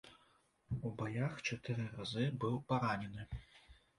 [0.89, 3.29] У баях чатыры разы быў паранены.